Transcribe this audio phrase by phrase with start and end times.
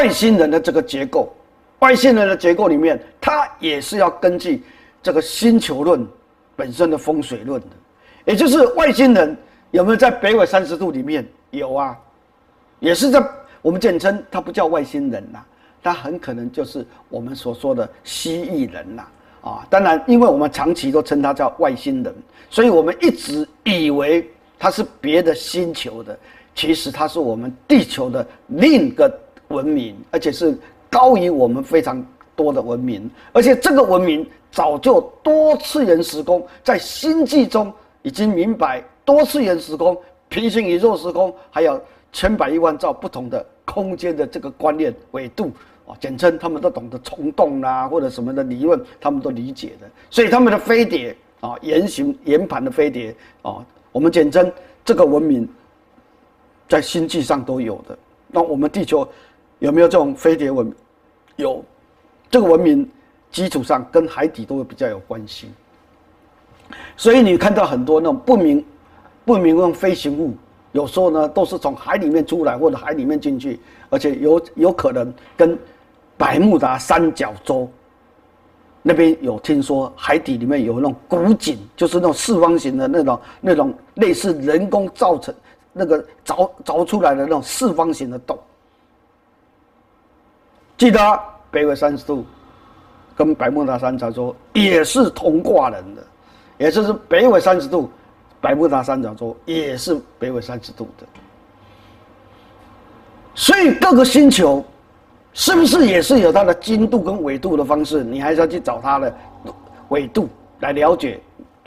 [0.00, 1.30] 外星人的这个结构，
[1.80, 4.62] 外星人的结构里面，它也是要根据
[5.02, 6.06] 这个星球论
[6.56, 7.68] 本身的风水论的，
[8.24, 9.36] 也就是外星人
[9.72, 11.28] 有没有在北纬三十度里面？
[11.50, 11.94] 有啊，
[12.78, 13.22] 也是在
[13.60, 15.40] 我们简称它不叫外星人呐，
[15.82, 19.04] 它很可能就是我们所说的蜥蜴人呐
[19.42, 19.66] 啊。
[19.68, 22.14] 当然，因为我们长期都称它叫外星人，
[22.48, 24.26] 所以我们一直以为
[24.58, 26.18] 它是别的星球的，
[26.54, 29.12] 其实它是我们地球的另一个。
[29.50, 30.56] 文明，而且是
[30.88, 39.96] 高于我们非常多的文明，而且这个文明早就多次元时空，在星际中已经明白多次元时空、
[40.28, 41.80] 平行宇宙时空，还有
[42.12, 45.50] 千百亿万兆不同的空间的这个观念维度
[45.86, 49.88] 啊，简称他们都懂得虫洞啦，或者什么的理论，他们都理解的。
[50.10, 54.50] 所以他们的飞碟啊，圆形圆盘的飞碟啊，我们简称
[54.84, 55.48] 这个文明
[56.68, 57.98] 在星际上都有的。
[58.28, 59.06] 那我们地球。
[59.60, 60.70] 有没有这种飞碟文？
[61.36, 61.64] 有，
[62.30, 62.86] 这个文明
[63.30, 65.48] 基础上跟海底都会比较有关系。
[66.96, 68.64] 所以你看到很多那种不明、
[69.24, 70.34] 不明那种飞行物，
[70.72, 75.58] 有时候呢都是从海里面出来或者海里面进去，而且有有可能跟
[76.16, 77.68] 百慕达三角洲
[78.82, 85.34] 那边有听说海底里面有那种古井，就是那种四方形的那种那种类似人工造成
[85.72, 88.38] 那个凿凿出来的那种四方形的洞。
[90.80, 91.20] 记得
[91.50, 92.24] 北纬三十度，
[93.14, 96.02] 跟百慕达三角洲也是同挂人的，
[96.56, 97.90] 也就是北纬三十度，
[98.40, 101.06] 百慕达三角洲也是北纬三十度的。
[103.34, 104.64] 所以各个星球
[105.34, 108.02] 是不是也是有它的经度跟纬度的方式？
[108.02, 109.14] 你还是要去找它的
[109.90, 110.30] 纬度
[110.60, 111.20] 来了解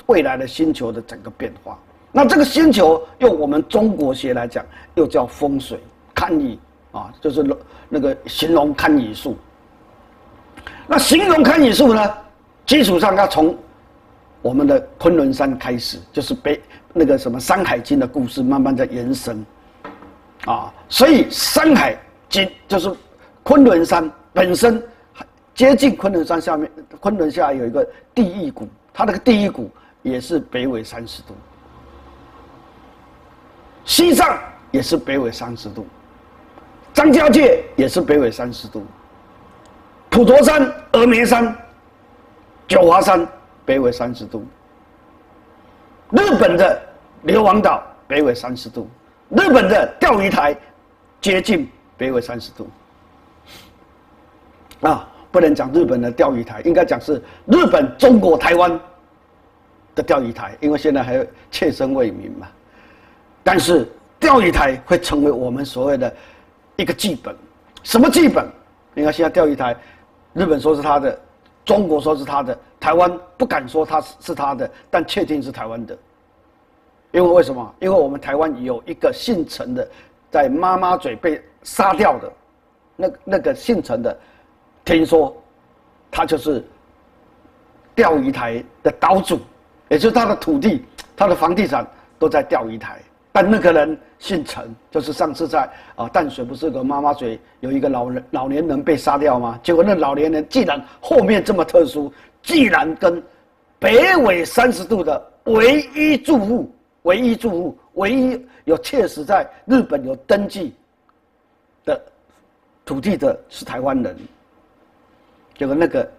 [0.08, 1.78] 未来的星球的整个变化。
[2.12, 5.80] 那这个星球用我们中国学来讲，又叫风水
[6.16, 6.60] 看你。
[6.94, 7.44] 啊，就是
[7.90, 9.38] 那个形容堪舆术。
[10.88, 12.14] 那形容堪舆术呢，
[12.66, 13.58] 基础上要从
[14.42, 16.62] 我们的昆仑山开始，就是北
[16.94, 19.46] 那个什么《山海经》的故事慢慢在延伸。
[20.46, 21.98] 啊，所以《山海
[22.30, 22.94] 经》就是
[23.44, 24.82] 昆仑山本身
[25.56, 29.72] 接近昆仑山下面，昆仑下有一个地狱谷，它那个地狱谷
[30.02, 31.34] 也是北纬三十度。
[33.86, 34.38] 西藏
[34.72, 35.86] 也是北纬三十度。
[36.94, 38.86] 张家界也是北纬三十度，
[40.12, 41.54] 普陀山、峨眉山、
[42.68, 43.28] 九华山
[43.66, 44.46] 北纬三十度，
[46.12, 46.80] 日本的
[47.24, 48.88] 硫磺岛北纬三十度，
[49.30, 50.56] 日本的钓鱼台
[51.20, 51.68] 接近
[51.98, 52.70] 北纬三十度。
[54.82, 58.80] 啊，不能讲日本的钓鱼台，应该讲是日本中国台湾
[59.96, 62.48] 的钓鱼台，因为现在还切身为民嘛。
[63.44, 63.90] 但是
[64.20, 66.14] 钓鱼台会成为我们所谓的。
[66.84, 67.34] 一个剧本，
[67.82, 68.46] 什么剧本？
[68.94, 69.74] 你看现在钓鱼台，
[70.34, 71.18] 日本说是他的，
[71.64, 75.98] 中国说是他的，台湾不敢说他是他的，但确定是台湾的。
[77.14, 77.74] 因为为什么？
[77.80, 79.88] 因为我们台湾有一个姓陈的，
[80.30, 82.34] 在妈妈嘴被杀掉的，
[82.98, 84.20] 那那个姓陈的，
[84.84, 85.34] 听说
[86.12, 86.62] 他就是
[87.96, 89.40] 钓鱼台的岛主，
[89.88, 90.84] 也就是他的土地、
[91.16, 91.88] 他的房地产
[92.20, 93.02] 都在钓鱼台。
[93.32, 99.60] 但那个人姓陈，就是上次在啊淡水不是有个妈妈嘴有一个老人老年人被杀掉吗？
[99.62, 102.10] 结果那老年人既然后面这么特殊，
[102.42, 103.22] 既然跟
[103.80, 110.74] 北纬三十度的唯一住户、唯一住户、唯一有确实在日本有登记
[111.84, 112.02] 的
[112.86, 114.18] 土地的是台湾人，
[115.58, 116.10] 结果那个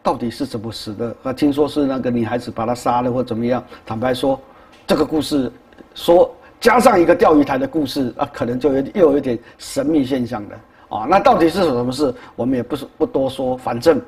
[0.00, 1.16] 到底是怎么死的？
[1.24, 3.64] 啊，听说是那个女孩子把他杀了或怎么样？
[3.84, 4.40] 坦白说。
[4.86, 5.52] 这个故事
[5.94, 10.54] 说加上一个钓鱼台的故事啊，可能就有又有一点神秘现象的
[10.88, 11.06] 啊。
[11.08, 12.14] 那到底是什么事？
[12.36, 14.00] 我们也不是不多说，反正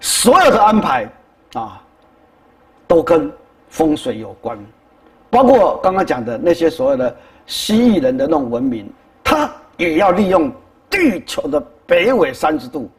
[0.00, 1.08] 所有的安排
[1.54, 1.82] 啊，
[2.86, 3.30] 都跟
[3.68, 4.58] 风水有关，
[5.30, 7.14] 包括刚刚讲的那些所谓的
[7.46, 8.90] 蜥蜴人的那种文明，
[9.22, 10.50] 它也要利用
[10.90, 12.90] 地球的北纬三十度，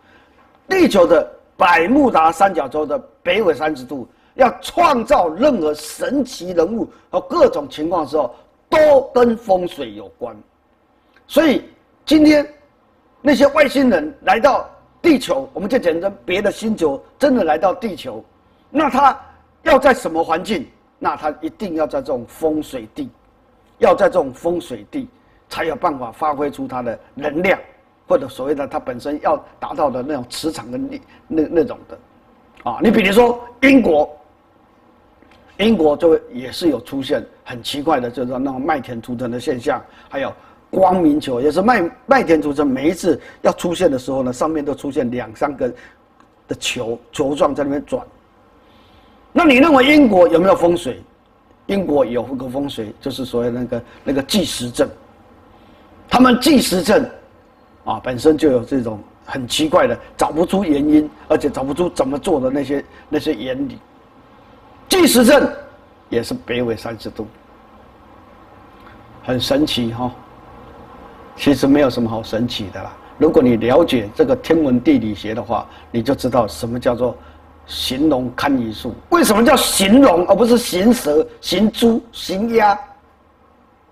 [0.67, 8.33] 地球的百慕达三角洲的北纬三十度，要创造任何神奇人物和各种情况的时候，
[8.69, 10.35] 都跟风水有关。
[11.27, 11.63] 所以
[12.05, 12.47] 今天
[13.21, 14.69] 那些外星人来到
[15.01, 18.23] 地球，我们就简称别的星球真的来到地球，
[18.69, 19.19] 那他
[19.63, 20.67] 要在什么环境？
[20.99, 23.09] 那他一定要在这种风水地，
[23.79, 25.09] 要在这种风水地，
[25.49, 27.59] 才有办法发挥出他的能量，
[28.07, 31.99] 或者所谓的他本身要达到的那种磁场的力那那种的，
[32.63, 34.09] 啊，你比如说英国，
[35.63, 40.31] 英国就也是有出现很奇怪的，就是那种麦田图腾的现象，还有
[40.69, 45.73] 光明球，也是麦麦田图腾，每一次要出现的时候呢，上面都出现两三个
[46.47, 48.05] 的球球状在那边转。
[49.31, 51.01] 那你认为英国有没有风水？
[51.67, 54.89] 英国有个风水，就是所谓那个那个计时阵。
[56.09, 57.09] 他们计时阵
[57.85, 63.77] 啊，本身就有这种很奇怪的，找不出原因，而且找不出怎么做的那些那些原理。
[64.93, 65.51] 计时阵
[66.09, 67.25] 也是北纬三十度，
[69.23, 70.11] 很神奇哈、哦。
[71.35, 72.93] 其实没有什么好神奇的啦。
[73.17, 77.17] 如果你了解这个天文地理学的话，你就知道什么叫做。
[77.65, 82.77] 形龙堪舆术，为什么叫形龙而不是形蛇、形猪、形鸭？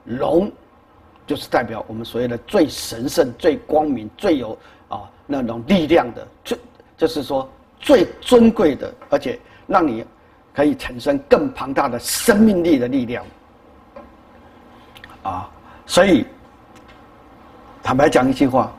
[0.03, 0.51] 龙
[1.25, 4.57] 就是代表我们所谓的最神圣、最光明、最有
[4.89, 6.59] 啊那种力量的，最
[6.97, 7.49] 就是说
[7.79, 10.03] 最尊贵的，而且让你
[10.53, 13.23] 可以产生更庞大的生命力的力量。
[15.23, 15.49] 啊，
[15.85, 16.25] 所以
[17.83, 18.71] 坦白讲一句话，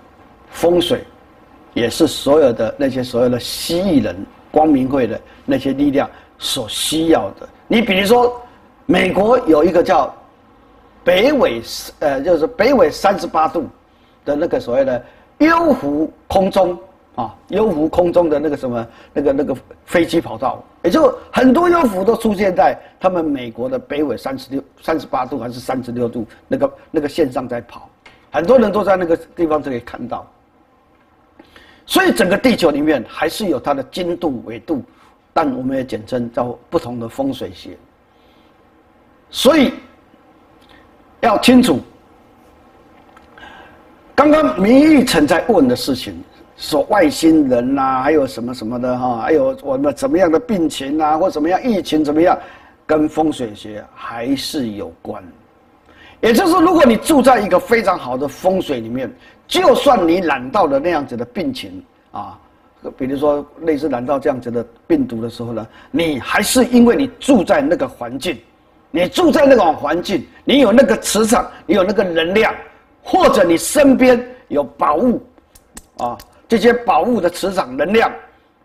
[0.51, 1.05] 风水
[1.75, 4.17] 也是所有的那些所有的蜥蜴人。
[4.53, 8.39] 光明会的那些力量所需要的，你比如说，
[8.85, 10.15] 美国有一个叫
[11.03, 11.63] 北纬，
[12.01, 13.67] 呃，就是北纬三十八度
[14.27, 15.03] 的那个所谓的
[15.39, 16.79] 幽浮空中
[17.15, 27.89] 啊，幽浮空中的那个什么那个那个飞机跑道，也就很多幽浮都出现在他们美国的北纬三十六、三十八度还是三十六度那个那个线上在跑，
[28.31, 30.27] 很多人都在那个地方就可以看到。
[31.87, 34.83] 所以整个地球里面还是有它的经度纬度，
[35.33, 37.77] 但我们也简称叫不同的风水学。
[39.31, 39.73] 所以
[41.21, 41.81] 要清楚，
[44.15, 46.23] 刚刚明玉成在问的事情，
[46.57, 52.39] 说外星人呐、还有什么什么的哈，还有我们怎么样的病情啊，或怎么样疫情怎么样，
[52.87, 55.23] 跟风水学还是有关。
[56.21, 59.11] 也就是说，如果你住在一个非常好的风水里面。
[59.49, 62.39] 就算你染到了那样子的病情啊，
[62.97, 68.39] 比如说类似染到这样子的病毒的时候呢，你还是因为你住在那个环境，
[68.91, 72.55] 你住在那种环境，你有那个磁场，你有那个能量，
[73.03, 75.21] 或者你身边有宝物，
[75.99, 76.17] 啊，
[76.53, 78.13] 这些宝物的磁场能量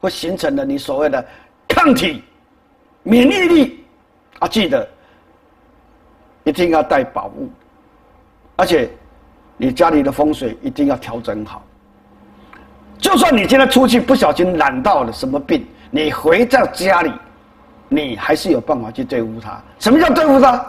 [0.02, 1.26] 会形成了你所谓的
[1.70, 2.22] 抗体、
[3.04, 3.86] 免疫力
[4.40, 4.86] 啊，记得
[6.44, 7.50] 一定要带宝物，
[8.58, 8.90] 而且。
[9.60, 11.64] 你家里的风水一定要调整好。
[13.00, 17.12] 就算你今天出去不小心染到了什么病，你回到家里，
[17.90, 19.60] 你还是有办法去对付它。
[19.80, 20.64] 什么叫对付它？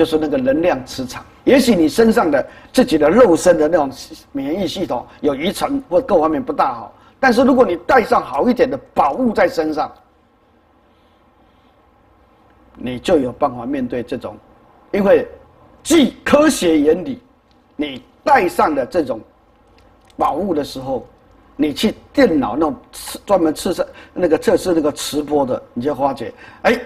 [0.00, 1.22] 就是那个能量磁场。
[1.44, 3.92] 也许你身上的自己的肉身的那种
[4.32, 9.92] 免疫系统有遗传或各方面不大好，但是如果你带上好一点的宝物在身上，
[12.76, 14.34] 你就有办法面对这种，
[14.90, 15.28] 因为
[15.82, 17.20] 据科学原理。
[17.76, 19.18] 你带上的这种
[20.16, 21.06] 宝物的时候，
[21.56, 22.76] 你去电脑那种
[23.24, 26.78] 专门测试那个测试那个磁波的，你就发觉，哎，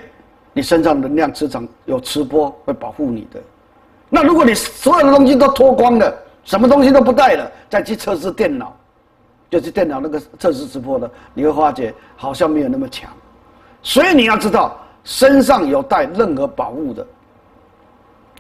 [0.55, 3.39] 你身上能量磁场有磁波会保护你的。
[4.09, 8.75] 那如果你所有的东西都脱光了，什么东西都不带了，再去测试电脑，
[9.51, 13.11] 就是电脑那个测试磁波的，你会发觉好像没有那么强。
[13.83, 17.07] 所以你要知道，身上有带任何宝物的，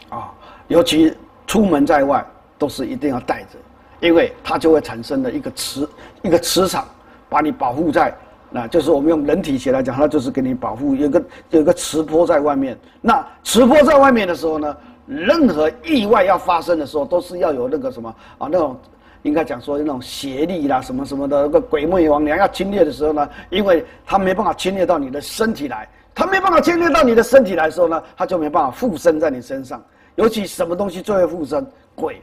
[0.08, 0.32] 啊，
[0.68, 1.14] 尤其
[1.46, 2.24] 出门在外。
[2.56, 3.58] 都是一定要带着，
[3.98, 5.90] 因为它就会产生了一个磁
[6.22, 6.86] 一个磁场，
[7.28, 8.14] 把你保护在，
[8.56, 12.78] 那就是我们用人体学来讲，它就是给你保护，有个有个磁波在外面。
[13.00, 14.76] 那磁波在外面的时候呢，
[15.08, 18.78] 任何意外要发生的时候，都是要有那个什么啊，那种
[19.22, 29.82] 应该讲说那种邪力啦，什么什么的，那个鬼魅魍魉要侵略的时候呢，因为它没办法侵略到你的身体来，它没办法侵略到你的身体来的时候呢，它就没办法附身在你身上。
[30.14, 31.66] 尤其什么东西最会附身？
[31.96, 32.22] 鬼。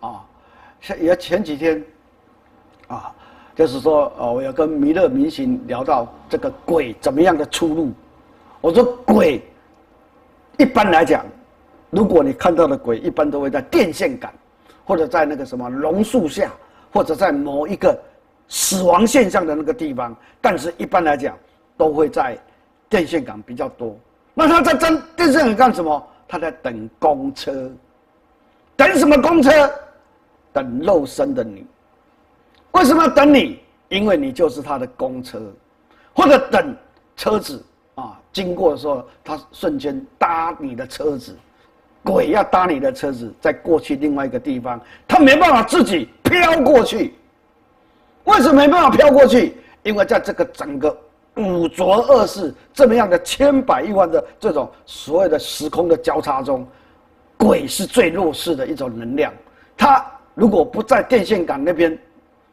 [0.00, 0.20] 啊，
[0.78, 1.82] 像也前几天，
[2.86, 3.10] 啊，
[3.54, 7.92] 就是说，哦，我要跟弥勒明星聊到这个鬼怎么样的出路。
[8.60, 9.42] 我说鬼，
[10.56, 11.24] 一般来讲，
[11.90, 14.32] 如果你看到的鬼，一般都会在电线杆，
[14.84, 16.50] 或者在那个什么榕树下，
[16.92, 17.98] 或者在某一个
[18.48, 21.36] 死亡现象的那个地方，但是一般来讲
[21.76, 22.38] 都会在
[22.88, 23.96] 电线杆比较多。
[24.32, 26.06] 那他在等电线杆干什么？
[26.28, 27.70] 他在等公车，
[28.76, 29.50] 等什么公车？
[30.52, 31.66] 等肉身的你。
[32.72, 33.60] 为什么要等你？
[33.88, 35.40] 因为你就是他的公车，
[36.14, 36.76] 或者等
[37.16, 37.62] 车子
[37.96, 41.36] 啊经过的时候，他瞬间搭你的车子。
[42.02, 47.12] 鬼要搭你的车子，再过去另外一个地方，他没办法自己飘过去。
[48.24, 49.54] 为什么没办法飘过去？
[49.82, 50.96] 因为在这个整个
[51.36, 56.66] 五浊恶世这么样的千百亿万的这种所有的时空的交叉中，
[57.36, 59.30] 鬼是最弱势的一种能量。
[59.76, 60.02] 他
[60.34, 61.98] 如果不在电线杆那边，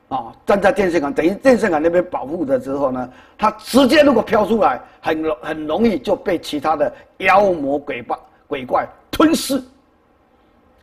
[0.10, 9.62] 啊，站在电线杆，等于电线杆那边保护的时候呢，他直接如果飘出来，很容很容易就被其他的妖魔鬼怪鬼怪吞噬、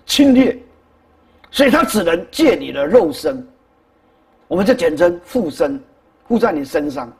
[0.04, 0.54] 侵略，
[1.50, 3.42] 所以他只能借你的肉身，
[4.46, 5.82] 我们就简称附身，
[6.28, 7.10] 附在你身上，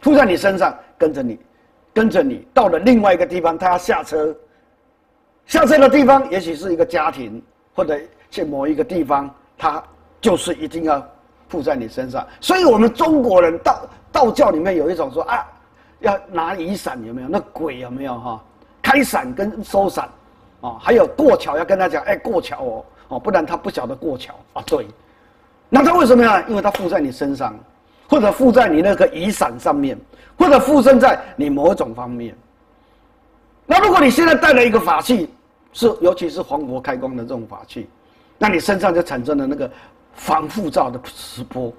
[0.00, 1.38] 附在你身上，跟着你，
[1.94, 4.34] 跟着你到了另外一个地方，他要下车，
[5.46, 7.40] 下车的地方也许是一个家庭，
[7.72, 7.96] 或者
[8.32, 9.80] 去某一个地方，他
[10.20, 11.08] 就是一定要
[11.50, 12.26] 附在你身上。
[12.40, 15.46] 所以，我们中国人道道教里面有一种说啊，
[15.98, 17.28] 要拿雨伞，有没有？
[17.28, 18.42] 那鬼有没有哈？
[18.80, 20.08] 开伞跟收伞。
[20.62, 24.62] 啊，还有过桥要跟他讲，哎、过桥哦，哦，不然他不晓得过桥啊。
[24.66, 24.86] 对，
[25.70, 26.44] 那他为什么呀？
[26.48, 27.58] 因为他附在你身上，
[28.06, 29.98] 或者附在你那个雨伞上面，
[30.38, 32.36] 或者附身在你某一种方面。
[33.64, 35.30] 那如果你现在带了一个法器，
[35.72, 37.88] 是尤其是黄佛开光的这种法器，
[38.36, 39.70] 那你身上就产生了那个
[40.14, 41.72] 防护罩的磁波。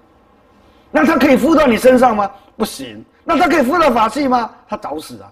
[0.92, 2.30] 那他可以附到你身上吗？
[2.58, 3.04] 不行。
[3.24, 4.50] 那他可以附到法器吗？
[4.68, 5.32] 他找死啊！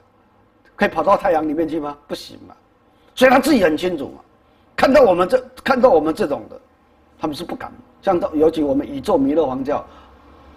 [0.75, 1.97] 可以跑到太阳里面去吗？
[2.07, 2.55] 不行嘛。
[3.15, 4.21] 所以他自己很清楚嘛，
[4.77, 6.57] 看到我们这看到我们这种的，
[7.19, 7.69] 他们是不敢。
[8.01, 9.85] 像到尤其我们宇宙弥勒皇教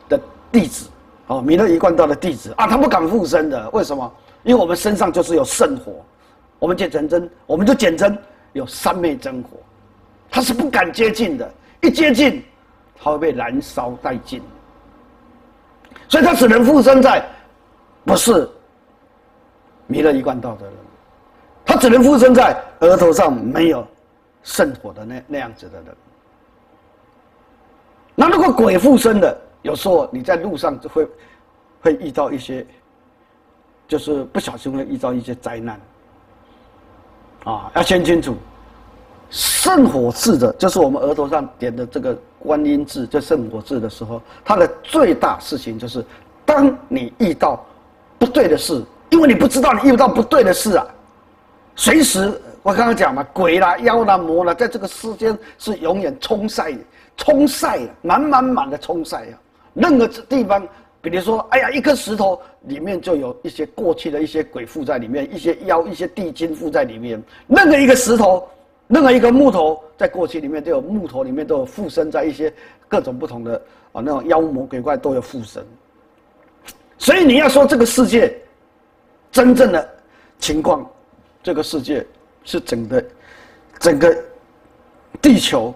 [0.09, 0.21] 的
[0.53, 0.89] 弟子，
[1.27, 3.69] 哦，弥勒一贯道的弟子啊，他不敢附身的。
[3.71, 4.13] 为什么？
[4.45, 6.05] 因为我们身上就是有圣火，
[6.61, 8.17] 我们就简称，我们就简称
[8.53, 9.57] 有三昧真火，
[10.31, 11.53] 他是不敢接近的。
[11.83, 12.43] 一接近，
[12.97, 14.43] 他会被燃烧殆尽。
[16.09, 17.25] 所以他只能附身在
[18.05, 18.49] 不是
[19.87, 20.75] 弥勒一贯道的人。
[21.65, 23.87] 他只能附身在额头上没有
[24.43, 25.97] 圣火的那那样子的人。
[28.15, 31.09] 那如果鬼附身的，有时候你在路上就会
[31.81, 32.67] 会遇到一些，
[33.89, 35.81] 就是不小心会遇到一些灾难。
[37.45, 38.37] 啊，要先清楚，
[39.33, 46.05] 圣火字的，就是我们额头上点的这个观音字，这圣火字的时候，它的最大事情就是，
[46.45, 47.65] 当你遇到
[48.19, 50.87] 不对的事，因为你不知道你遇到不对的事啊。
[51.75, 52.31] 随时，
[52.63, 56.71] 我刚刚讲嘛，鬼啦、妖啦、魔啦，在这个世间是永远冲晒、
[57.17, 59.35] 冲晒满满满的冲晒啊！
[59.73, 60.63] 任何地方，
[61.01, 67.23] 比如说，哎呀，一颗石头里面就有一些过去的一些鬼附在里面，一些妖、一些地精附在里面。
[67.49, 68.47] 任何一个石头，
[68.93, 72.53] 任何一个木头，在过去里面都有木头里面都有附身在一些
[72.87, 73.57] 各种不同的
[73.93, 75.65] 啊那种妖魔鬼怪都有附身。
[76.99, 78.39] 所以你要说这个世界
[79.31, 79.89] 真正的
[80.39, 80.87] 情况。
[81.43, 82.07] 这个世界
[82.45, 83.05] 是整个
[83.81, 84.17] 整个
[85.21, 85.75] 地球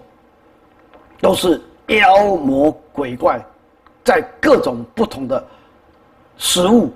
[1.19, 3.43] 都是妖魔鬼怪，
[4.05, 5.43] 在各种不同的
[6.37, 6.93] 食物、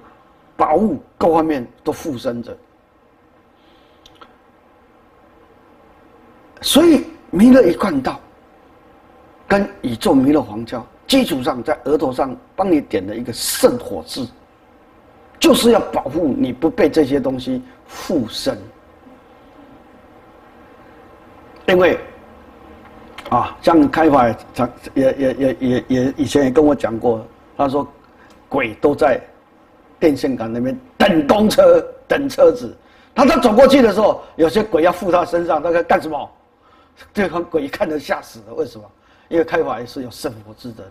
[0.55, 2.55] 宝物各方面都附身着。
[6.61, 8.19] 所以弥勒一贯道
[9.47, 14.27] 跟宇宙弥勒皇教基础上，在额头上帮你点了一个圣火字。
[15.39, 18.55] 就是要保护你不被这些东西附身，
[21.65, 21.99] 因为
[23.31, 24.35] 啊，像开法也
[24.93, 27.25] 也也也也以前也跟我讲过，
[27.57, 27.87] 他说
[28.47, 29.19] 鬼都在
[29.99, 32.71] 电线杆那边等公车等车子，
[33.15, 36.29] 他他走过去的时候，有些鬼要附他身上，他在干什么？
[37.13, 38.83] 这个鬼看得吓死了，为什么？
[39.29, 40.83] 因为开法也是有圣火字的，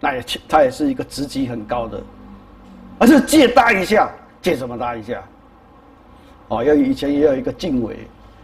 [0.00, 2.00] 那也他也是一个职级很高的。
[2.98, 4.10] 而是借搭一下，
[4.42, 5.22] 借什么搭一下？
[6.48, 7.96] 哦，要以前也有一个晋玮，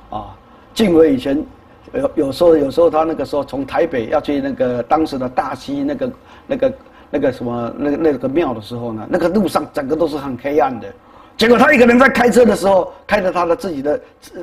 [0.08, 0.34] 啊，
[0.72, 1.44] 晋玮以前
[1.92, 6.12] 有有时候有时候他那个时候从台北要去那个当时的大溪那个
[6.46, 6.74] 那个
[7.10, 10.92] 那个什么那个那个庙的时候呢，那个路上整个都是很黑暗的，
[11.36, 14.00] 结果他一个人在开车的时候，开着他的自己的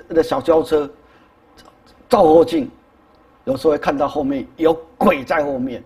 [0.09, 0.89] 的小轿车，
[2.09, 2.69] 照后镜，
[3.45, 5.83] 有时候会看到后面有鬼在后面，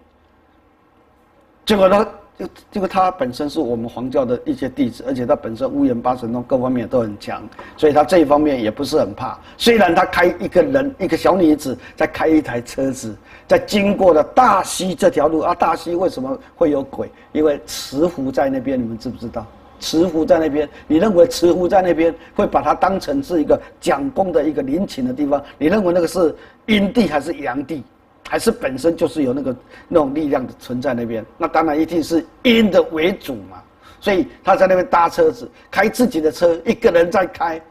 [1.65, 2.07] 结果他。
[2.37, 7.41] 就这个他本身是我们黄教的一些弟子，而且他本身五眼八神通各方面都很强，
[7.75, 9.39] 所以他这一方面也不是很怕。
[9.57, 13.15] 虽然他开一个人一个小女子在开一台车子，
[13.47, 17.11] 在经过了大溪这条路啊，大溪为什么会有鬼？
[17.31, 19.43] 因为慈湖在那边，你们知不知道？
[19.79, 25.43] 慈湖在那边，你认为慈湖在那边会把它当成是一个讲功的一个陵寝的地方？
[25.57, 27.83] 你认为那个是阴地还是阳地？
[28.29, 29.55] 还是本身就是有那个
[29.87, 33.63] 那种力量的存在那边，那当然一定是阴的为主嘛。
[34.01, 37.61] 所以他在那边搭车子，开自己的车，一个人在开，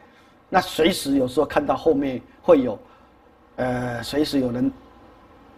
[0.49, 2.79] 那随时有时候看到后面会有，
[3.57, 4.73] 呃，随时有人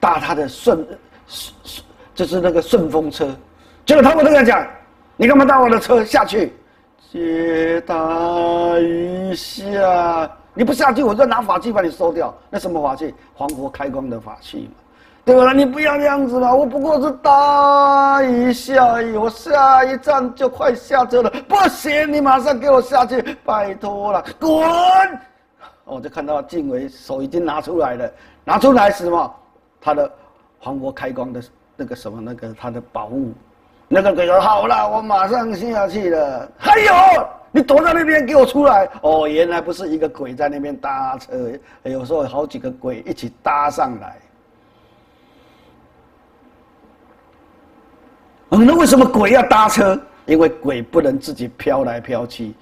[0.01, 0.85] 搭他的顺
[1.29, 3.29] 顺，就是那个顺风车。
[3.87, 4.69] 结果他们这样讲
[5.21, 6.55] ：“你干嘛搭我的车下去？
[7.11, 12.33] 接他一下，你不下去，我就拿法器把你收掉。
[12.49, 13.13] 那什么法器？
[13.35, 14.75] 黄国开光的法器嘛。”
[15.27, 15.53] 对吧？
[15.53, 16.55] 你不要这样子嘛！
[16.55, 21.29] 我不过是搭一下而已，我下一站就快下车了。
[21.49, 24.51] 不行，你马上给我下去，拜托了，滚！
[25.85, 28.11] 我就看到静伟手已经拿出来了，
[28.45, 29.35] 拿出来是什么？
[29.81, 30.11] 他的
[30.61, 31.43] 黄国开光的
[31.77, 33.33] 那个什么那个他的宝物，
[33.89, 36.49] 那个鬼说好了，我马上下去了。
[36.59, 36.93] 还有，
[37.51, 38.89] 你躲在那边给我出来！
[39.01, 41.51] 哦，原来不是一个鬼在那边搭车，
[41.85, 44.17] 有时候好几个鬼一起搭上来。
[48.51, 49.99] 嗯那为什么鬼要搭车？
[50.27, 52.53] 因为鬼不能自己飘来飘去，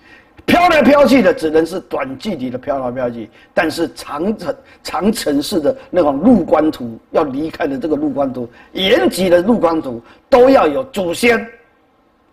[0.47, 3.29] 飘来飘去的只能是短距离的飘来飘去。
[3.53, 10.01] 但是长城长城式的那种路观图，要离开的这个路观图，延吉的路观图，
[10.31, 11.45] 都要有祖先，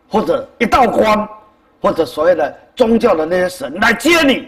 [0.07, 1.27] 或者一道光，
[1.81, 4.47] 或者所谓的宗教的那些神来接你，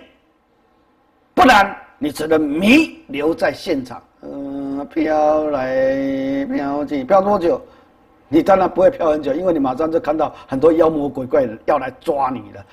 [1.34, 4.01] 不然你只能弥留在现场。
[4.22, 7.62] 嗯、飘来飘去，飘多久？
[8.27, 12.65] 你当然不会飘很久，因为你马上就看到很多妖魔鬼怪要来抓你了。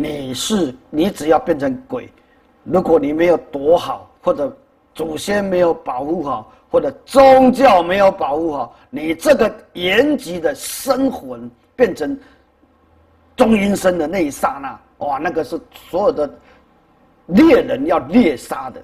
[0.00, 2.08] 你是你只要变成鬼，
[2.62, 4.56] 如果你没有躲好，或者
[4.94, 12.16] 祖先没有保护好，或者宗教没有保护好，你这个延吉的生魂变成
[13.34, 16.30] 中阴身的那一刹那，哇，那个是所有的
[17.26, 18.80] 猎人要猎杀的。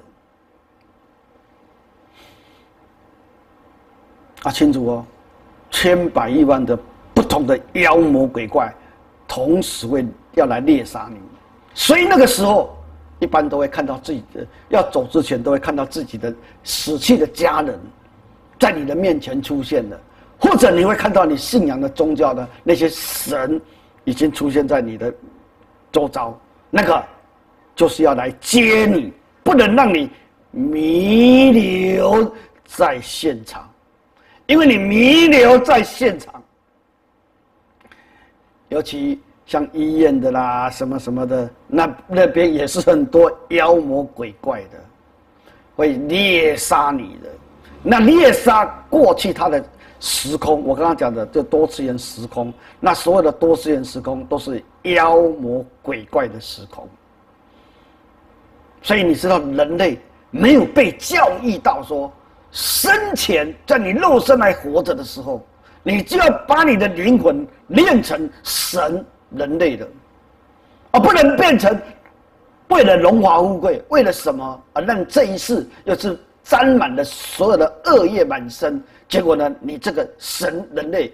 [4.42, 5.06] 啊，清楚哦。
[5.70, 6.76] 千百亿万的
[7.14, 8.74] 不同的妖魔鬼怪，
[9.28, 11.18] 同时会要来猎杀你，
[11.74, 12.76] 所以那个时候，
[13.20, 17.78] 一般都会看到自己的要走之前，都会看到自己的死去的家人，
[18.58, 20.00] 在你的面前出现了，
[20.38, 23.60] 或者你会看到你信仰的宗教的那些神，
[24.04, 25.12] 已经出现在你的
[25.92, 26.38] 周遭，
[26.70, 27.04] 那个
[27.76, 30.10] 就是要来接你，不能让你
[30.50, 32.32] 弥留
[32.66, 33.68] 在现场。
[34.46, 36.42] 因为你弥留在现场，
[38.68, 44.78] 尤其像医院的啦，什么什么的，那那边也是很多妖魔鬼怪的，
[45.76, 47.28] 会猎杀你的。
[47.82, 49.62] 那猎杀过去他的
[50.00, 56.88] 时空，我刚刚讲的这多次元时空，那所有的多次元时空都是妖魔鬼怪的时空。
[58.82, 59.98] 所以你知道，人类
[60.30, 62.12] 没有被教育到说。
[62.50, 65.44] 生前在你肉身还活着的时候，
[65.82, 69.04] 你就要把你的灵魂练成神
[69.36, 69.88] 人类的，
[70.92, 71.78] 而不能变成
[72.68, 78.82] 为了荣华富贵，为了什么而让这一世又是沾满了所有的恶业满身。
[79.08, 81.12] 结果呢，你这个神人类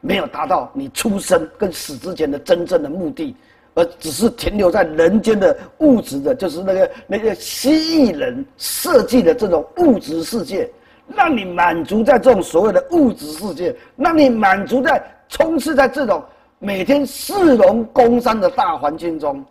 [0.00, 3.36] 没有达到你出生跟死之前的真正的目的。
[3.74, 10.70] 而只是停留在人间的物质的，就是那个那个蜥蜴人设计的这种物质世界，
[11.16, 16.22] 让你满足在这种所谓的物质世界，让你满足在充斥在这种
[16.64, 19.44] 每天市容工商的大环境中。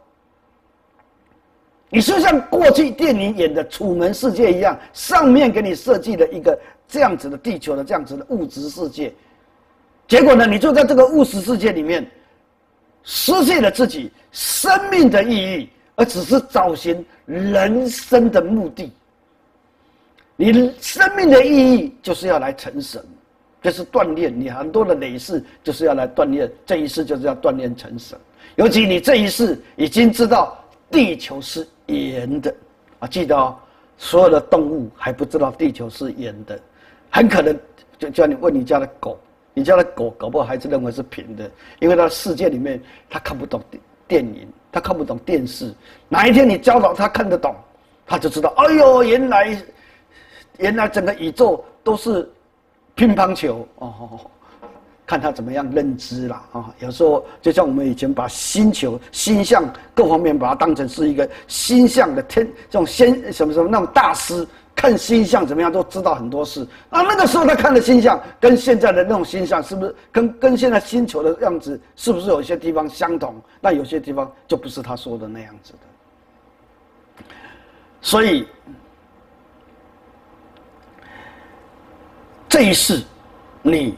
[1.89, 9.13] 你是像过去电影演的《楚门世界》一样，上面给你设计了一个这样子的地球的这样子的物质世界，
[10.07, 12.09] 结果呢，你就在这个物质世界里面。
[13.03, 18.93] 失去了自己生命的意义，而只是找寻人生的目的。
[20.35, 23.03] 你生命的意义就是要来成神，
[23.61, 28.17] 就是锻炼你很多的累世，就是要来锻炼这一世，就是要锻炼成神。
[28.55, 30.57] 尤其你这一世已经知道
[30.89, 32.53] 地球是圆的
[32.99, 33.55] 啊，记得哦，
[33.97, 36.59] 所有的动物还不知道地球是圆的，
[37.09, 37.57] 很可能
[37.97, 39.19] 就叫你问你家的狗。
[39.53, 43.61] 你家的狗搞不好还是认为是平的，因为它世界里面它看不懂
[44.07, 45.73] 电影，它看不懂电视。
[46.07, 47.53] 哪一天你教导它看得懂，
[48.05, 49.61] 它就知道，哎呦，原来
[50.57, 52.31] 原来整个宇宙都是
[53.07, 54.19] 乒乓球哦，
[55.07, 56.71] 看他怎么样认知啦啊。
[56.79, 59.63] 有时候就像我们以前把星球、星象
[59.95, 64.47] 各方面把它当成是一个星象的天，这种先什么什么那种大师。
[64.73, 67.01] 看星象怎么样都知道很多事啊！
[67.01, 73.35] 那个时候他看的星象跟现在的那种星象是不是跟跟现在星球的样子是不是有些地方相同？
[73.59, 77.25] 那有些地方就不是他说的那样子的。
[77.99, 78.47] 所以
[82.51, 83.01] 这一世
[83.63, 83.95] 你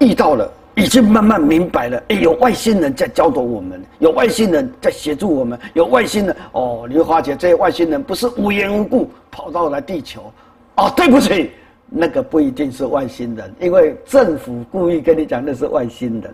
[0.00, 0.52] 遇到了。
[0.74, 10.32] 已经慢慢明白了，哎，有外星人在教导我们，有外星人在协助我们，有外星人哦，你会发觉这些外星人不是无缘无故跑到来地球，
[10.76, 11.50] 哦，对不起，
[11.88, 16.32] 那个不一定是外星人，因为政府故意跟你讲那是外星人，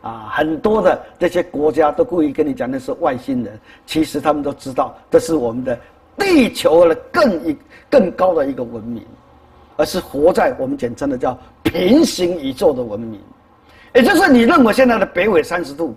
[0.00, 5.78] 啊，很多的这些国家都故意跟你讲那是外星人，其实他们都知道这是我们的
[6.18, 7.56] 地球的更一
[7.88, 9.04] 更高的一个文明，
[9.76, 13.20] 而是活在我们简称的叫平行宇宙的文明。
[13.94, 15.94] 也就是你认为现在的北纬三十度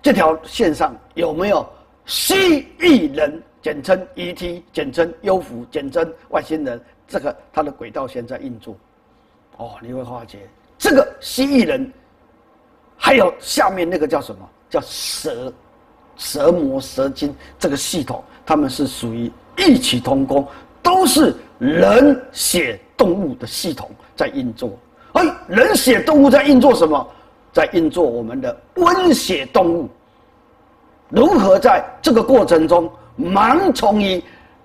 [0.00, 1.66] 这条线上有没有
[2.04, 3.42] 蜥蜴人？
[3.62, 6.80] 简称 ET，简称幽浮，简称外星人。
[7.08, 8.76] 这个它的轨道线在运作。
[9.56, 10.38] 哦，你会发觉
[10.78, 11.92] 这个蜥蜴人，
[12.96, 14.48] 还有下面那个叫什么？
[14.70, 15.52] 叫蛇、
[16.16, 20.46] 蛇魔、蛇精这个系统，他们是属于异曲同工，
[20.82, 24.78] 都是人血动物的系统在运作。
[25.12, 27.08] 哎，人血动物在运作什么？
[27.52, 29.88] 在运作我们的温血动物，
[31.08, 34.22] 如何在这个过程中盲从于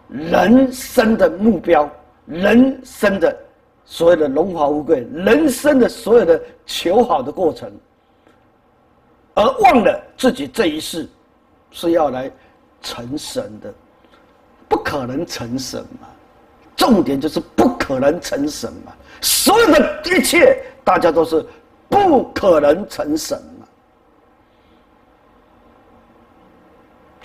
[0.10, 1.90] 人生的目标、
[2.26, 3.34] 人生的
[3.86, 7.72] 所有的荣华富贵、人生的所有的求好的过程，
[9.36, 11.08] 而忘了自己这一世
[11.72, 12.30] 是要来
[12.82, 13.74] 成神的，
[14.68, 16.10] 不可能成神嘛。
[16.76, 18.94] 重点就是不可能成神嘛。
[19.22, 21.46] 所有的一切，大家都是
[21.90, 23.68] 不可能成神嘛。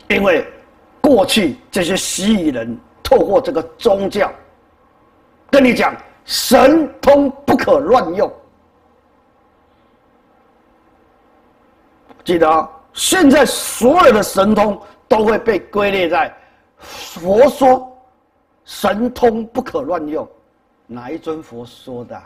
[0.09, 0.47] 因为
[1.01, 4.33] 过去这些蜥蜴人透过这个宗教
[5.51, 8.33] 跟你讲，神通不可乱用。
[12.25, 16.37] 记得啊，现在所有的神通都会被归类在
[16.79, 17.96] 佛说，
[18.67, 20.29] 神通不可乱用。
[20.87, 22.21] 哪一尊佛说的？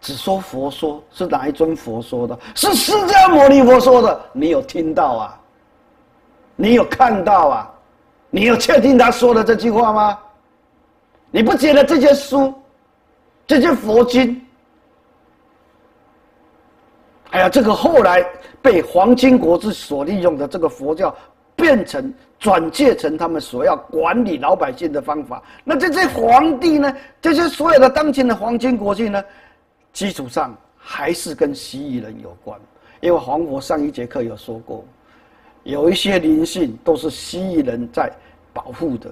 [0.00, 2.38] 只说佛说，是哪一尊佛说的？
[2.54, 4.20] 是释迦牟尼佛说的。
[4.32, 5.40] 你有听到啊？
[6.54, 7.72] 你有看到啊？
[8.30, 10.18] 你有确定他说的这句话吗？
[11.30, 12.54] 你不觉得这些书、
[13.46, 14.40] 这些佛经，
[17.30, 18.24] 哎呀，这个后来
[18.62, 21.14] 被黄金国之所利用的这个佛教，
[21.66, 22.14] 变成。
[22.38, 26.94] 转借成他们所要管理老百姓的方法，那这些皇帝呢？
[27.18, 29.24] 这些所有的当今的皇亲国戚呢？
[29.90, 32.60] 基础上还是跟蜥蜴人有关，
[33.00, 34.84] 因为黄佛上一节课有说过，
[35.62, 38.12] 有一些灵性都是蜥蜴人在
[38.52, 39.10] 保护的。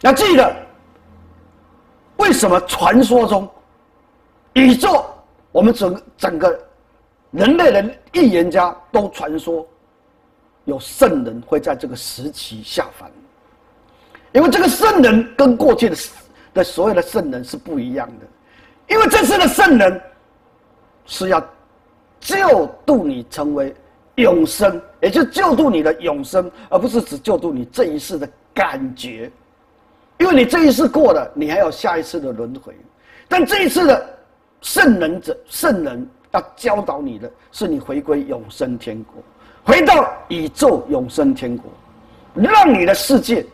[0.00, 0.56] 要记得，
[2.16, 3.46] 为什么传说中
[4.54, 5.04] 宇宙
[5.52, 6.58] 我们整整个？
[7.34, 9.66] 人类的预言家都传说，
[10.66, 13.10] 有圣人会在这个时期下凡，
[14.32, 15.96] 因为这个圣人跟过去的
[16.54, 20.00] 的所有的圣人是不一样的，因为这次的圣人
[21.06, 21.44] 是要
[22.20, 23.74] 救度你成为
[24.14, 29.28] 永生，也就是救度你的永生，而不是只救度你这一世的感觉，
[30.18, 32.72] 因为你这一世过了，你还有下一次的轮回，
[33.26, 34.18] 但这一次的
[34.60, 36.08] 圣人者圣人。
[36.34, 39.22] 要教导你的是你回归永生天国，
[39.62, 41.70] 回到宇宙永生天国，
[42.34, 43.46] 让你的世界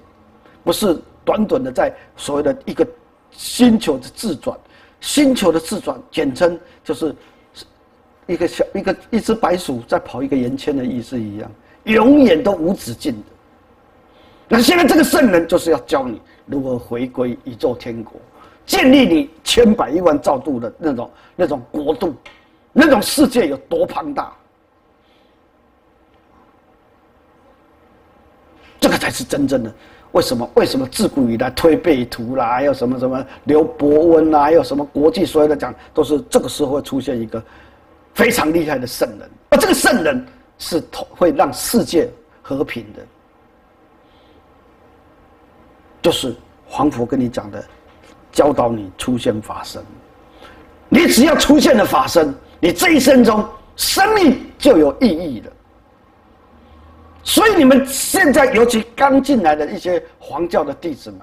[0.65, 2.87] 不是短短的在所谓的一个
[3.31, 4.59] 星球的自转，
[4.99, 7.15] 星球的自转简称就是
[8.27, 11.53] 一个小一个一只白鼠在跑一个圆圈的意思一样，
[11.85, 13.23] 永远都无止境的。
[14.49, 18.19] 那现在这个圣人就是要教你如何回归宇宙天国，
[18.65, 22.15] 建立你千百亿万兆度的那种那种国度。
[22.73, 24.33] 那种世界有多庞大？
[28.79, 29.73] 这个才是真正的。
[30.13, 30.51] 为什么？
[30.55, 37.43] 为什么自古以来推背图啦，还有什么什么刘伯温啦，还有什么国际所有的讲，都是这个时候会出现一个
[38.15, 39.31] 非常厉害的圣人。
[39.51, 40.27] 而这个圣人
[40.59, 42.09] 是会让世界
[42.43, 43.07] 和平的，
[46.03, 46.35] 就是
[46.67, 47.63] 皇佛跟你讲的，
[48.33, 49.81] 教导你出现法身。
[50.89, 52.35] 你只要出现了法身。
[52.61, 55.51] 你这一生中，生命就有意义了。
[57.23, 61.21] 所以你们现在，尤其刚进来的一些黄教的弟子们，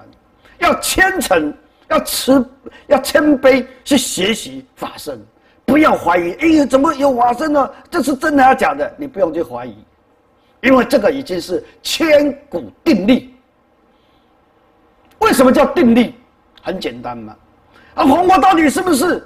[0.58, 1.52] 要虔诚，
[1.88, 2.44] 要慈，
[2.86, 5.20] 要谦卑去学习法身，
[5.64, 6.32] 不要怀疑。
[6.34, 7.70] 哎呀，怎么有法身呢？
[7.90, 8.92] 这是真的还是假的？
[8.96, 9.76] 你不用去怀疑，
[10.62, 13.32] 因为这个已经是千古定律。
[15.18, 16.12] 为什么叫定律？
[16.62, 17.36] 很简单嘛。
[17.94, 19.24] 啊，红佛到底是不是？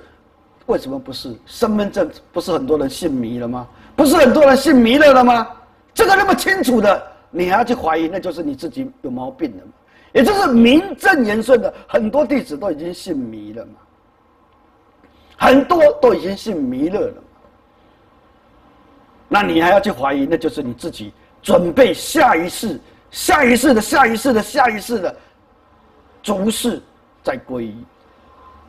[0.66, 1.34] 为什么不是？
[1.46, 3.68] 身份证不是很多人信迷了吗？
[3.94, 5.48] 不是很多人信弥勒了吗？
[5.94, 9.72] 这个那么清楚的，你还要去怀疑，那就是你自己有毛病了嘛。
[10.12, 13.72] 也就是名正言顺的，很多弟子都已经信弥了嘛，
[15.36, 17.14] 很多都已经信弥勒了。
[19.28, 22.78] 那你还要去怀疑，那就是你自己准备下一世、
[23.10, 25.16] 下一世的、下一世的、下一世的
[26.22, 26.80] 逐世
[27.22, 27.74] 再皈依。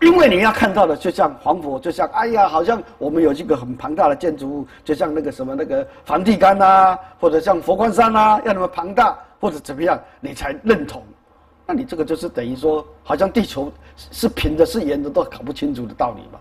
[0.03, 11.01] 因为你要看到的，就像黄佛，就像哎呀，好像我们有一个很庞大的建筑物，就像那个什么那个梵蒂冈啊，或者像佛光山啊，要那么庞大，或者怎么样，你才认同？
[11.65, 13.71] 那你这个就是等于说，好像地球
[14.11, 16.39] 是平的，是圆的，都搞不清楚的道理嘛。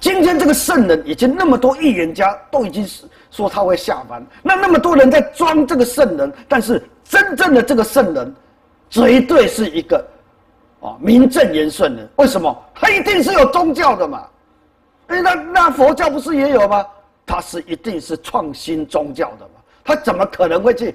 [0.00, 8.34] 今天这个圣人已经那么多预言家都已经是说他会下凡，那那么多人在装这个圣人，但是真正的这个圣人，
[8.88, 10.02] 绝对是一个。
[10.84, 12.54] 啊，名正言顺的，为什么？
[12.74, 14.26] 他一定是有宗教的嘛？
[15.06, 16.86] 哎，那那佛教不是也有吗？
[17.24, 19.62] 他是一定是创新宗教的嘛？
[19.82, 20.94] 他怎么可能会去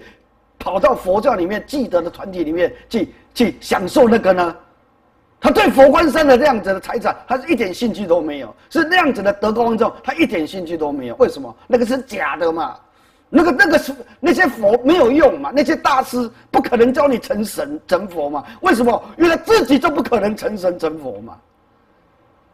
[0.59, 4.55] 跑到佛教里面记得的团体里面去去享受那个呢？
[5.41, 11.15] 他对佛光山的这样子的财产，他是一点兴趣都没有，是那样子的德高望重，他一点兴趣都没有。
[11.15, 11.55] 为什么？
[11.65, 12.75] 那个是假的嘛？
[13.31, 15.51] 那个那个是那些佛没有用嘛？
[15.53, 18.43] 那些大师不可能教你成神成佛嘛？
[18.61, 19.03] 为什么？
[19.17, 21.37] 因为他自己就不可能成神成佛嘛。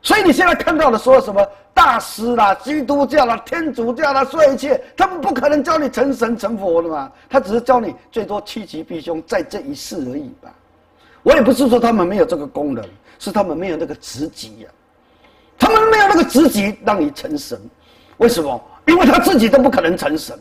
[0.01, 1.41] 所以你现在看到的所有什么
[1.73, 7.11] 大师啦、基督教啦、天主教啦，所有一切，他们不可能教你成神成佛的嘛。
[7.29, 10.53] 他只是教你最多趋吉避凶，在这一世而已吧。
[11.23, 12.83] 我也不是说他们没有这个功能，
[13.17, 14.69] 是他们没有那个职级呀。
[15.57, 17.57] 他们没有那个职级让你成神，
[18.17, 18.61] 为什么？
[18.87, 20.37] 因为他自己都不可能成神。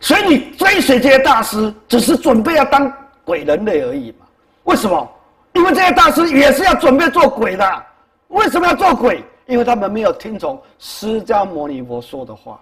[0.00, 2.92] 所以你追随这些大师，只是准备要当
[3.24, 4.26] 鬼人类而已嘛？
[4.64, 5.12] 为什么？
[5.54, 7.86] 因为这些大师也是要准备做鬼的。
[8.28, 9.24] 为什么要做鬼？
[9.46, 12.60] 因为他们没有听从释迦牟尼佛说的话。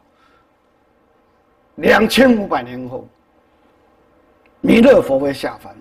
[1.77, 3.09] 两千五百年后，
[4.61, 5.75] 弥勒佛会下凡。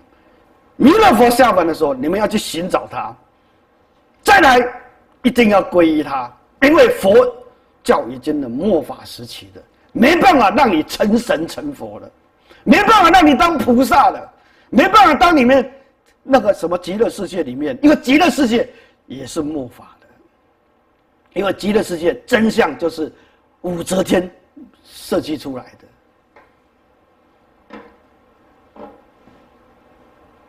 [0.76, 3.14] 弥勒佛下凡的时候，你们要去寻找他。
[4.22, 4.58] 再来，
[5.22, 7.14] 一定要皈依他，因为佛
[7.84, 9.62] 教已经的末法时期的。
[9.96, 12.10] 没办法让你成神成佛的，
[12.64, 14.28] 没办法让你当菩萨的，
[14.68, 15.72] 没办法当里面
[16.24, 18.68] 那个什么极乐世界里面，因为极乐世界
[19.06, 20.06] 也是末法的，
[21.34, 23.12] 因为极乐世界真相就是
[23.60, 24.28] 武则天
[24.82, 25.86] 设计出来的。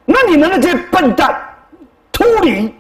[0.06, 1.40] 那你们那些笨蛋、
[2.12, 2.74] 秃驴，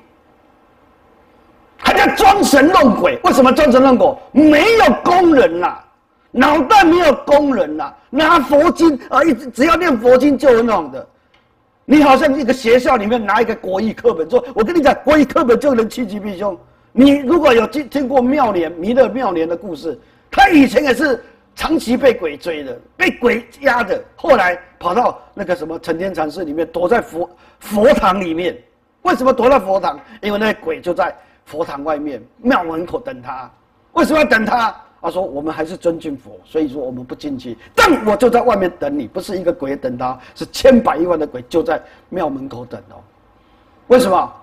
[1.78, 3.20] 还在装神弄鬼？
[3.24, 4.18] 为什么装神弄鬼？
[4.32, 5.85] 没有工人呐、啊。
[6.38, 11.08] 脑袋没有功能了、拿佛经啊，一直只要念佛经就很好的。
[11.86, 16.58] 你好像一个学校里面拿一个国语课本，说：“我跟你讲，国语课本就能趋吉避凶。”
[16.92, 19.98] 你如果有听听过妙莲弥勒妙莲的故事，
[20.30, 21.24] 他以前也是
[21.56, 27.30] 长期被鬼追的，被鬼压的，后来跑到那个什么承天禅寺里面，躲在佛
[27.62, 28.58] 佛堂里面。
[29.04, 29.98] 为什么躲在佛堂？
[30.22, 33.50] 因为那鬼就在佛堂外面庙门口等他。
[33.94, 34.76] 为什么要等他？
[35.06, 37.56] 他说：“我们还是尊敬佛，所以说我们不进去。
[37.76, 42.98] 但我就在外面等你，不是一个鬼等他，是千百亿万的鬼就在庙门口等哦。
[43.86, 44.34] 为什么？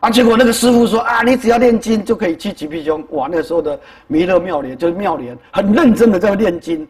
[0.00, 3.04] 啊，结果那个师父说：啊，你只要念经就可以趋吉避凶。
[3.10, 6.88] 哇，那时候的弥勒妙莲就是妙莲，很认真的在念经。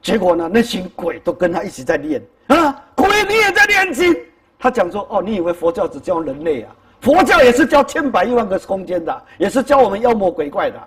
[0.00, 4.16] 结果呢，那群鬼都跟他一起在念啊，鬼你也在念经。
[4.60, 6.70] 他讲说：哦，你以为佛教只教人类啊？
[7.00, 10.78] 佛教也是教千百亿万个空间的，也是教我们妖魔鬼怪的。”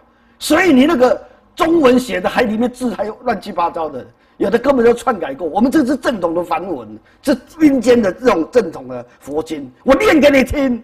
[0.43, 1.25] 所以你那个
[1.56, 5.47] 中文写的还里面字还有乱七八糟的，有的根本就篡改过。
[5.47, 9.71] 我们这是正统的梵文，是阴间的这种正统的佛经。
[9.86, 10.84] 我念给你听，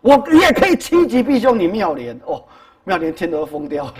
[0.00, 1.56] 我你也可以趋吉避凶。
[1.56, 2.42] 你妙莲哦，
[2.82, 3.94] 妙莲听得疯掉了。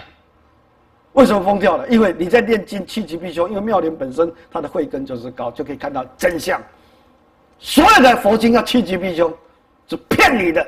[1.13, 1.89] 为什么疯掉了？
[1.89, 6.61] 因为你在念经趋吉避凶，因为妙莲本身它的慧根就是高，就可以看到真相。
[7.61, 9.33] 所有的佛经要趋吉避凶，
[9.87, 10.67] 是骗你的，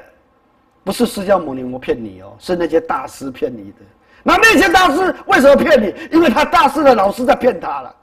[0.84, 3.78] 不是释迦牟尼佛骗你哦，是那些大师骗你的。
[4.26, 5.94] 那那些大师为什么骗你？
[6.10, 7.94] 因为他大师的老师在骗他了，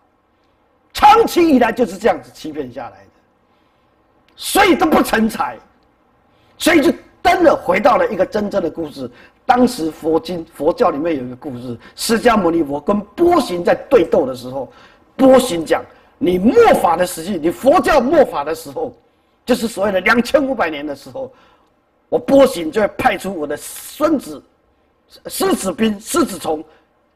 [0.93, 3.19] 长期以来就是这样子欺骗下来的，
[4.37, 5.57] 所以都不成才，
[6.57, 9.11] 所以就真的回到了一个真正的故事。
[9.45, 14.71] 当时佛经佛教里面有一个故事，释迦牟尼佛跟波形在对斗的时候，
[15.17, 15.83] 波形讲：
[16.17, 18.95] 你末法的时期，你佛教末法的时候，
[19.45, 21.29] 就是所谓的两千五百年的时候，
[22.07, 24.41] 我波形就会派出我的孙子
[25.27, 26.63] 狮子兵、狮子虫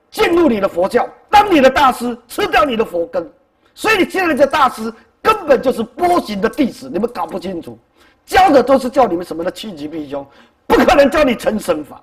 [0.09, 3.29] 进入你的佛教，当你的大师，吃掉你的佛根。
[3.73, 7.77] 所以你现在这大师根本就是波形的弟子，你们搞不清楚，
[8.25, 10.25] 教的都是教你们什么的趋吉避凶，
[10.65, 12.01] 不可能教你成神法，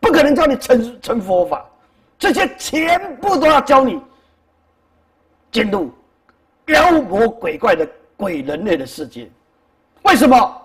[0.00, 1.64] 不可能教你成成佛法，
[2.18, 4.00] 这些全部都要教你
[5.50, 5.90] 进入
[6.66, 9.30] 妖魔鬼怪的鬼人类的世界。
[10.04, 10.61] 为什么？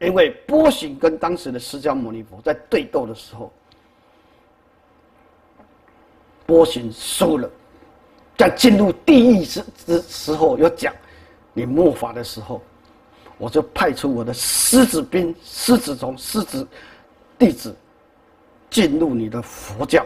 [0.00, 3.52] 因为波形跟当时的释迦牟尼佛在对斗的时候，
[6.46, 7.50] 波形输了。
[8.36, 10.92] 在进入地狱之之时候，有讲
[11.52, 12.60] 你末法的时候，
[13.38, 16.66] 我就派出我的狮子兵、狮子虫、狮子
[17.38, 17.74] 弟子
[18.68, 20.04] 进入你的佛教，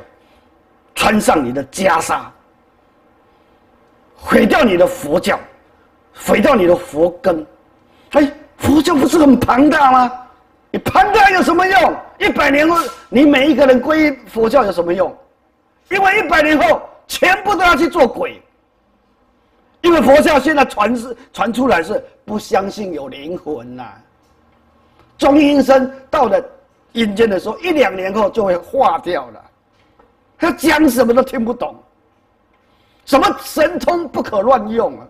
[0.95, 2.27] 穿上你的袈裟，
[4.15, 5.41] 毁掉你的佛教，
[6.15, 7.47] 毁掉你的佛根。
[8.11, 10.13] 哎，佛教不是很庞大吗？
[10.71, 11.97] 你庞大有什么用？
[12.19, 12.77] 一百年后，
[13.09, 15.17] 你每一个人皈依佛教有什么用？
[15.91, 18.43] 因为一百年后，全部都要去做鬼。
[19.81, 23.85] 因为佛教现在传是传出来是不相信有灵魂呐、
[25.17, 26.45] 中阴身到了
[26.93, 29.43] 阴间的时候，一两年后就会化掉了。
[30.37, 31.75] 他讲什么都听不懂，
[33.05, 35.07] 什么神通不可乱用啊？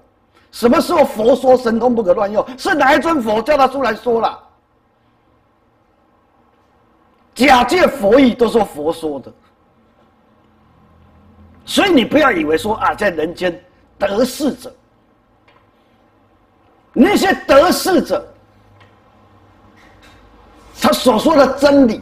[0.50, 2.44] 什么时候佛说神通不可乱用？
[2.56, 4.44] 是哪一尊佛叫他出来说了？
[7.34, 9.32] 假借佛意都说佛说的，
[11.64, 13.64] 所以你不要以为说啊，在人间
[13.96, 14.74] 得势者，
[16.92, 18.26] 那些得势者，
[20.80, 22.00] 他所说的真理，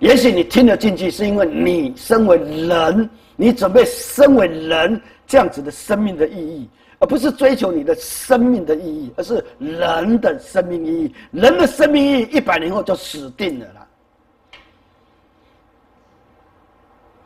[0.00, 6.68] 也许你听得进去，是因为你身为人，你准备身为人这样子的生命的意义。
[7.00, 11.14] 而不是追求你的生命的意义，而是人的生命意义。
[11.32, 13.86] 人的生命意义一百年后就死定了啦。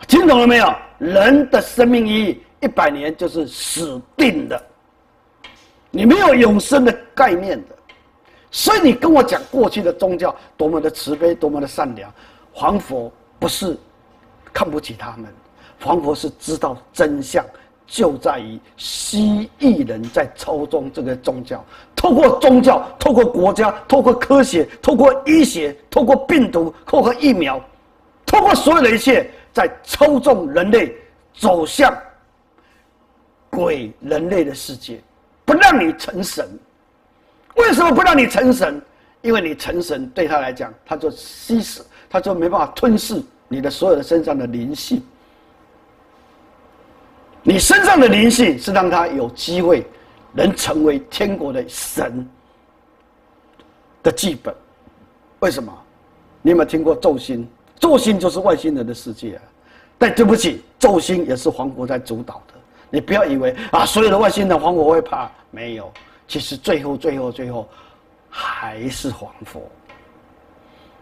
[0.06, 0.74] 听懂了没有？
[0.98, 4.62] 人的生命意义一百年就是死定了，
[5.90, 7.74] 你没有永生的概念的。
[8.52, 12.14] 所以你跟我讲过去的宗教多么的慈悲，多么的善良，
[12.52, 13.76] 黄佛不是
[14.52, 15.26] 看不起他们，
[15.80, 17.44] 黄佛是知道真相。
[17.86, 27.62] 就在于蜥蜴人在操纵这个宗教，透过宗教，透过国家，透过科学，透过医学，透过病毒，透过疫苗，
[28.24, 30.94] 透过所有的一切，在操纵人类
[31.34, 31.96] 走向
[33.50, 35.00] 鬼人类的世界，
[35.44, 36.48] 不让你成神。
[37.56, 38.80] 为什么不让你成神？
[39.22, 45.02] 因为你成神对他来讲，他就吸食，他就没办法吞噬你的所有的身上的灵性。
[47.46, 49.86] 你身上的灵性是让他有机会
[50.32, 52.26] 能成为天国的神
[54.02, 54.52] 的基本。
[55.40, 55.70] 为什么？
[56.40, 57.46] 你有没有听过咒星？
[57.78, 59.42] 咒星就是外星人的世界啊！
[59.98, 62.54] 但对不起，咒星也是皇佛在主导的。
[62.88, 65.92] 你不要以为啊，所有的外星人皇佛会怕，没有。
[66.26, 67.68] 其实最后、最后、最后
[68.30, 69.60] 还是皇佛，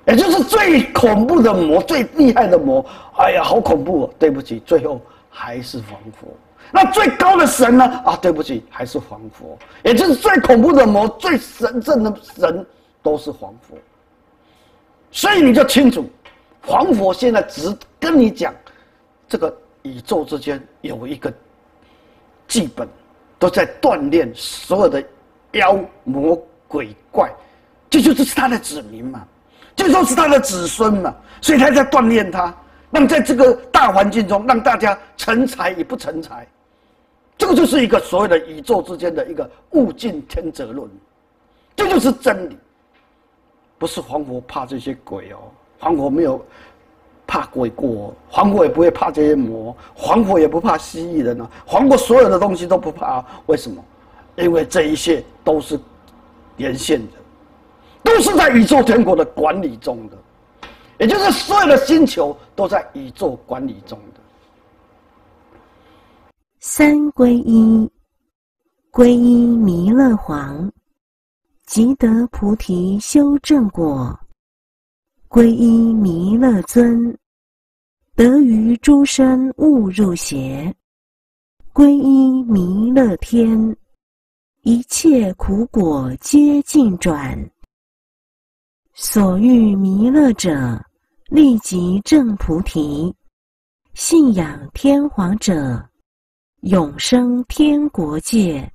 [0.07, 2.85] 也就是最恐怖的魔、最厉害的魔。
[3.19, 4.11] 哎呀，好恐怖哦！
[4.19, 5.01] 对不起，最后。
[5.35, 6.29] 还是黄佛，
[6.71, 7.85] 那最高的神呢？
[8.05, 12.65] 啊，对不起，还是黄佛，也就是最恐怖的魔、最神圣的神，
[13.03, 13.79] 都是黄佛。
[15.11, 16.09] 所以你就清楚，
[16.67, 18.55] 黄佛现在只跟你讲，
[19.27, 21.33] 这个宇宙之间有一个
[22.47, 22.87] 基本，
[23.39, 25.03] 都在锻炼所有的
[25.53, 27.33] 妖魔鬼怪，
[27.89, 29.27] 这就是他的子民嘛，
[29.75, 32.55] 这就是他的子孙嘛，所以他在锻炼他。
[32.93, 36.47] 让在这个大环境中，让大家成才与不成才，
[37.39, 40.89] 这个就是一个所谓的宇宙之间的一个物竞天择论，
[41.75, 42.57] 这就是真理。
[43.79, 45.39] 不是黄佛怕这些鬼哦，
[45.81, 46.45] 黄佛没有
[47.27, 53.83] 怕鬼过，皇佛也不会怕这些魔，黄佛也不怕蜥蜴人啊，黄佛所有的东西都不怕，啊为什么？
[54.37, 55.81] 因为这一切都是
[56.59, 57.13] 连线的，
[58.05, 60.17] 都是在宇宙天国的管理中的。
[61.03, 64.21] 也就是所有的星球都在宇宙管理中的。
[66.61, 67.91] 三皈依，
[68.93, 70.71] 皈依弥勒皇，
[71.67, 74.17] 即得菩提修正果；
[75.29, 77.19] 皈依弥勒尊，
[78.15, 80.73] 得于诸生勿入邪；
[81.75, 83.77] 皈依弥勒天，
[84.61, 87.37] 一切苦果皆尽转。
[88.95, 90.81] 所欲弥勒者。
[91.33, 93.11] 立即证菩提，
[93.95, 95.83] 信仰天皇者，
[96.61, 98.71] 永生天国界。